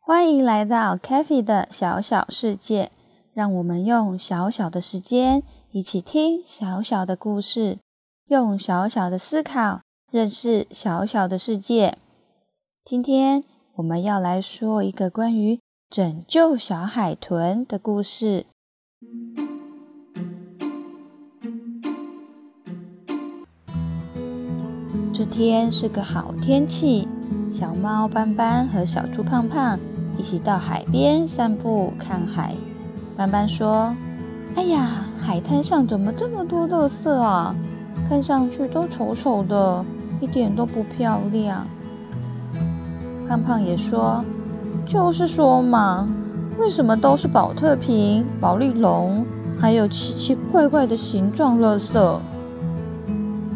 [0.00, 2.90] 欢迎来到 k a f e 的小小世界，
[3.32, 7.78] 让我们用小小的时间一起听小小的故事，
[8.26, 9.80] 用小小的思考
[10.10, 11.96] 认识小小的世界。
[12.84, 13.42] 今天
[13.76, 15.58] 我们要来说一个关于
[15.92, 18.46] 拯救小海豚的故事。
[25.12, 27.06] 这天是个好天气，
[27.52, 29.78] 小猫斑斑和小猪胖胖。
[30.16, 32.54] 一起到海边散步看海。
[33.14, 33.94] 斑斑说
[34.56, 37.54] ：“哎呀，海滩上怎么这么多垃圾啊？
[38.08, 39.84] 看上去都丑丑的，
[40.22, 41.66] 一点都不漂亮。”
[43.28, 44.24] 胖胖也说
[44.92, 46.06] ：“就是说嘛，
[46.58, 49.24] 为什么都是保特瓶、保利龙，
[49.58, 52.18] 还有奇奇怪怪的形状垃圾？”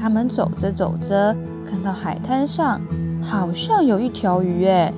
[0.00, 2.80] 他们走着走着，看到海滩上
[3.22, 4.90] 好像有一条鱼，哎。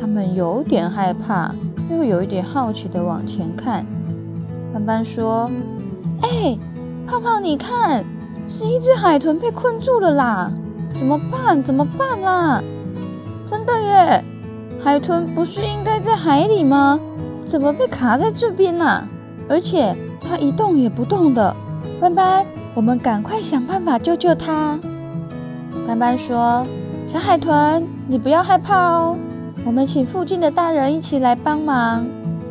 [0.00, 1.54] 他们有点害怕，
[1.90, 3.84] 又有一点好奇的往前看。
[4.72, 5.50] 斑斑说
[6.24, 6.56] ：“哎，
[7.06, 8.02] 胖胖，你看，
[8.48, 10.50] 是一只海豚被困住了啦！
[10.94, 11.62] 怎么办？
[11.62, 12.62] 怎么办啊？
[13.46, 14.24] 真的耶！
[14.82, 16.98] 海豚不是应该在海里吗？
[17.44, 19.04] 怎么被卡在这边呢？
[19.48, 21.54] 而且它一动也不动的。
[22.00, 24.78] 斑斑，我们赶快想办法救救它。”
[25.86, 26.64] 斑斑说
[27.06, 29.16] ：“小海豚，你不要害怕哦。”
[29.66, 32.04] 我们请附近的大人一起来帮忙。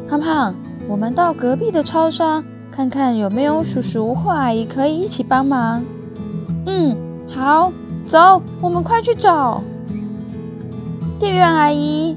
[0.08, 0.53] 胖胖，
[0.88, 5.81] 我们到隔壁的超商看看有没有叔叔或阿姨可以一起帮忙。
[6.67, 6.95] 嗯，
[7.27, 7.71] 好，
[8.08, 9.64] 走，我们快去找
[11.19, 12.15] 店员阿姨。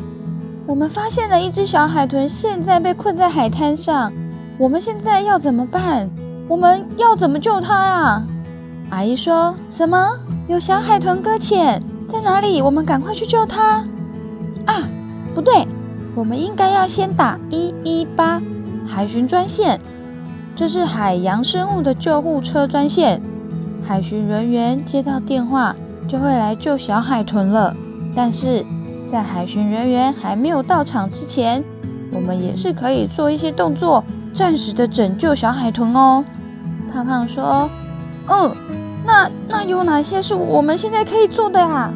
[0.65, 4.13] 我们发现了一只小海豚，现在被困在海滩上。
[4.57, 6.09] 我们现在要怎么办？
[6.47, 8.25] 我们要怎么救它啊？
[8.91, 10.17] 阿姨说什么？
[10.47, 12.63] 有小海豚搁浅，在哪里？
[12.63, 13.85] 我们赶快去救它。
[14.67, 14.89] 啊，
[15.35, 15.67] 不对，
[16.15, 18.41] 我们应该要先打一一八
[18.87, 19.81] 海巡专线，
[20.55, 23.21] 这是海洋生物的救护车专线。
[23.85, 25.75] 海巡人员接到电话
[26.07, 27.75] 就会来救小海豚了。
[28.15, 28.65] 但是
[29.13, 31.63] 在海巡人员还没有到场之前，
[32.11, 34.03] 我们也是可以做一些动作，
[34.35, 36.25] 暂时的拯救小海豚哦。
[36.91, 37.69] 胖胖说
[38.27, 38.51] ：“嗯，
[39.05, 41.91] 那那有哪些是我们现在可以做的呀？”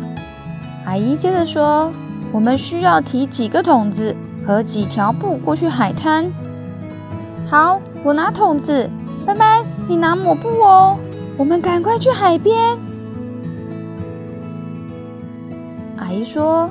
[0.84, 1.91] 阿姨接着说。
[2.32, 6.27] 我们需要提几个桶子和几条布过去海滩。
[7.48, 8.91] 好，我拿桶子，
[9.25, 10.98] 斑斑，你拿抹布哦。
[11.38, 12.77] 我们赶快去海边。
[15.97, 16.69] 阿姨说：“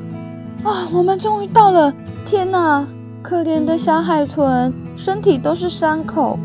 [0.65, 1.93] 啊，我们终于到了！
[2.25, 2.83] 天哪，
[3.21, 6.39] 可怜的小海豚，身体都是伤口。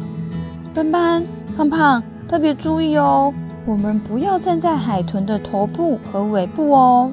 [0.75, 1.25] 斑斑、
[1.56, 3.32] 胖胖，特别注意哦，
[3.64, 7.10] 我们不要站在海豚的头部和尾部哦。”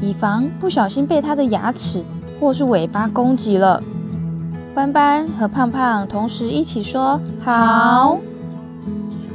[0.00, 2.02] 以防不小心被它的牙齿
[2.38, 3.82] 或是尾巴攻击了。
[4.74, 8.18] 斑斑和胖胖同时一起说：“好。”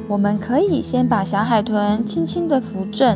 [0.09, 3.15] 我们可以先把小海豚轻轻地扶正，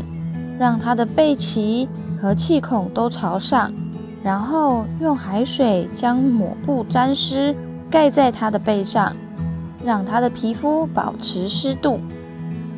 [0.59, 1.87] 让它的背鳍
[2.21, 3.71] 和气孔都朝上，
[4.25, 7.55] 然后用海水将抹布沾湿，
[7.91, 9.15] 盖在它的背上，
[9.85, 11.99] 让它的皮肤保持湿度。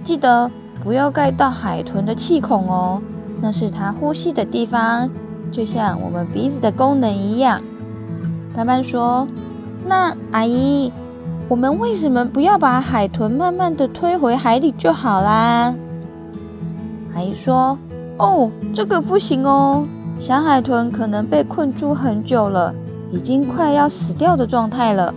[0.03, 0.51] 记得
[0.83, 3.01] 不要盖到海豚的气孔哦。
[3.39, 5.09] 那是它呼吸的地方，
[5.49, 7.61] 就像我们鼻子的功能一样。
[8.53, 9.25] 斑斑说
[9.87, 10.91] ：“那阿姨，
[11.47, 15.73] 我们为什么不要把海豚慢慢的推回海里就好啦？”
[17.15, 17.77] 阿姨说
[18.19, 19.85] ：“哦，这个不行哦，
[20.19, 22.73] 小海豚可能被困住很久了，
[23.11, 25.13] 已经快要死掉的状态了。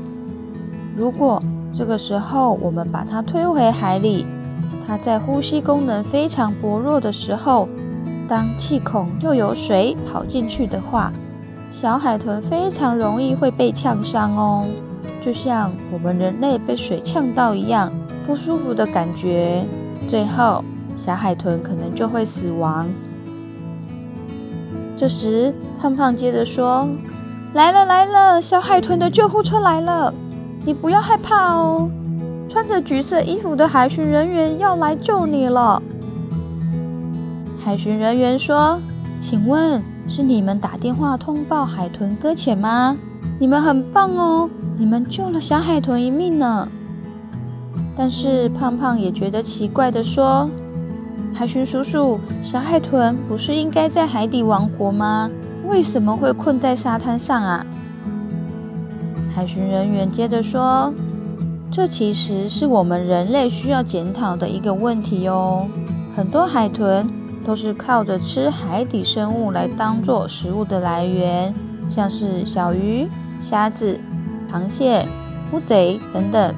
[0.94, 4.26] 如果这个时候我们把它推回海里，
[4.86, 7.68] 它在呼吸功能非常薄弱的时候。”
[8.28, 11.12] 当气孔又有水跑进去的话，
[11.68, 14.64] 小海豚非常容易会被呛伤哦，
[15.20, 17.90] 就像我们人类被水呛到一样，
[18.24, 19.64] 不舒服的感觉。
[20.06, 20.62] 最后，
[20.96, 22.86] 小海豚可能就会死亡。
[25.00, 25.50] 这时，
[25.80, 26.86] 胖胖接着说
[27.56, 30.12] ：“来了来了，小海豚的救护车来了，
[30.62, 31.88] 你不要害怕哦。
[32.50, 35.82] 穿着橘色衣服的海巡人员要来救你了。”
[37.64, 38.78] 海巡人员说
[39.18, 42.94] ：“请问是你们打电话通报海豚搁浅吗？
[43.38, 46.68] 你们很棒哦，你们救了小海豚一命呢。”
[47.96, 50.46] 但是胖胖也觉得奇怪的说
[51.32, 55.30] ：“海巡叔叔，小海豚不是应该在海底王国吗？
[55.66, 57.64] 为什么会困在沙滩上啊？”
[59.34, 60.92] 海巡人员接着说
[61.70, 65.66] ：“这其实是我们人类需要检讨的一个问题哦。
[66.14, 67.08] 很多海豚
[67.44, 71.54] 都是靠着吃海底生物来当做食物的来源，
[71.88, 73.08] 像是小鱼、
[73.40, 73.98] 虾子、
[74.52, 75.06] 螃蟹、
[75.52, 76.54] 乌贼等等。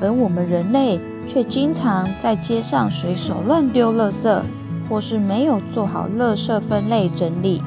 [0.00, 4.40] 而我们人类却经常在街上随手乱丢垃圾，
[4.88, 7.62] 或是没有做好垃圾分类整理，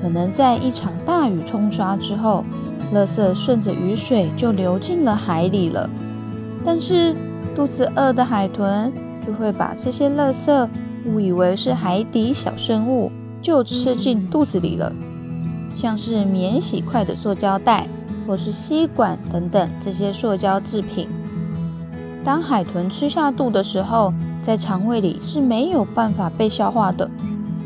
[0.00, 2.44] 可能在一场大雨冲刷之后。
[2.92, 5.88] 垃圾顺着雨水就流进了海里了，
[6.62, 7.16] 但是
[7.56, 8.92] 肚子饿的海豚
[9.26, 10.68] 就会把这些垃圾
[11.06, 14.92] 误以为是海底小生物，就吃进肚子里了。
[15.74, 17.88] 像是免洗筷的塑胶袋，
[18.26, 21.08] 或是吸管等等这些塑胶制品，
[22.24, 27.10] 当海豚吃下肚的时候，在肠胃里是没有办法被消化的，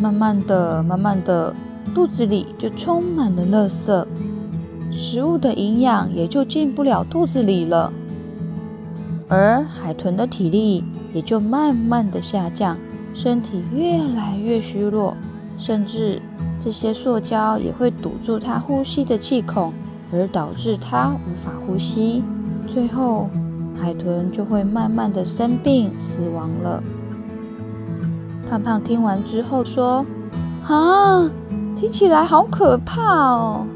[0.00, 1.55] 慢慢的、慢慢的，
[1.94, 4.06] 肚子里就充满了垃圾。
[4.91, 7.93] 食物的营养也就进不了肚子里了，
[9.29, 10.82] 而海豚的体力
[11.12, 12.79] 也就慢慢的下降，
[13.12, 15.14] 身体越来越虚弱，
[15.58, 16.23] 甚至
[16.58, 19.70] 这些塑胶也会堵住它呼吸的气孔，
[20.11, 22.25] 而导致它无法呼吸，
[22.67, 23.29] 最后
[23.81, 26.82] 海豚就会慢慢的生病死亡了。
[28.49, 30.05] 胖胖听完之后说
[30.69, 31.31] ：“啊，
[31.75, 33.67] 听起来好可怕哦。”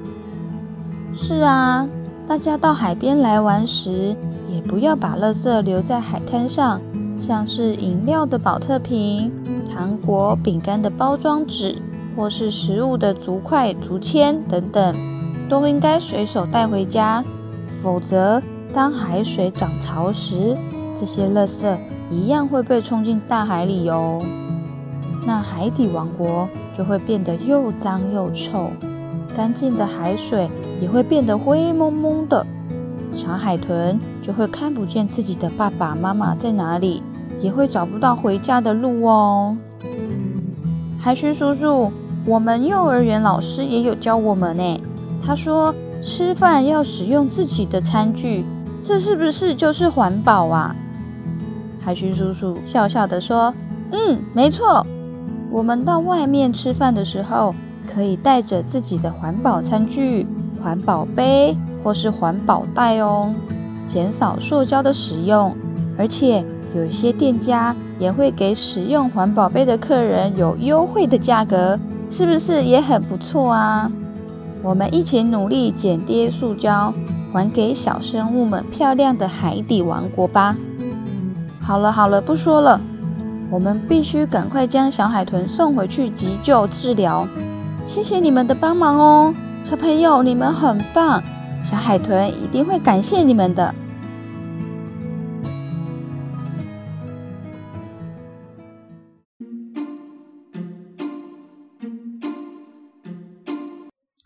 [1.12, 1.87] 是啊，
[2.26, 4.14] 大家到海边来玩时，
[4.49, 6.81] 也不要把垃圾留在海滩上，
[7.19, 9.31] 像是饮料的保特瓶、
[9.73, 11.76] 糖果、饼干的包装纸，
[12.17, 14.94] 或是食物的竹筷、竹签等等，
[15.49, 17.25] 都应该随手带回家。
[17.67, 18.41] 否则，
[18.72, 20.56] 当海水涨潮时，
[20.99, 21.76] 这些垃圾
[22.11, 24.22] 一样会被冲进大海里哦。
[25.26, 28.70] 那海底王国就会变得又脏又臭。
[29.34, 30.49] 干净的海水
[30.81, 32.44] 也会变得灰蒙蒙的，
[33.12, 37.02] 小海豚就会看不见自己的爸爸妈妈在哪里，
[37.40, 39.56] 也会找不到回家的路哦。
[40.99, 41.93] 海巡叔叔，
[42.26, 44.81] 我们幼儿园老师也有教我们呢。
[45.25, 45.72] 他说
[46.02, 48.44] 吃饭要使用自己的餐具，
[48.91, 50.75] 这是不是就是环保啊？
[51.81, 53.55] 海巡叔叔笑笑的说
[53.93, 54.85] ：“嗯，没错。
[55.49, 57.55] 我们到外面吃饭的时候。”
[57.93, 60.27] 可以带着自己的环保餐具、
[60.63, 63.33] 环保杯或是环保袋哦，
[63.89, 65.57] 减少塑胶的使用。
[65.97, 66.45] 而且
[66.77, 71.79] 有一些店家也会给使用环保杯的客人有优惠的价格，
[72.11, 73.91] 是不是也很不错啊？
[74.62, 76.93] 我们一起努力减跌塑胶，
[77.33, 80.57] 还给小生物们漂亮的海底王国吧！
[81.62, 82.81] 好了好了，不说了，
[83.51, 87.27] 我们必须赶快将小海豚送回去急救治疗。
[87.87, 89.35] 谢谢你们的帮忙哦，
[89.65, 91.23] 小朋友，你们很棒，
[91.65, 93.75] 小海豚一定会感谢你们的。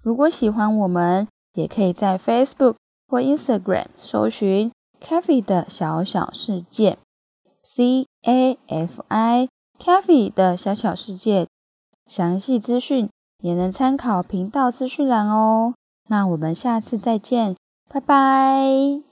[0.05, 2.77] 如果喜欢我们，也可以在 Facebook
[3.09, 4.71] 或 Instagram 搜寻
[5.01, 6.99] “Cafe 的小小世界
[7.65, 9.49] ”，C A F I
[9.79, 11.49] Cafe 的小小世界，
[12.07, 13.09] 详细资讯。
[13.43, 15.75] 也能参考频道资讯栏哦。
[16.09, 17.57] 那我们下次再见，
[17.91, 19.03] 拜拜。